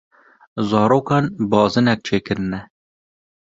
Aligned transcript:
Zarokan 0.69 1.25
bazinek 1.51 1.99
çêkirine. 2.05 2.61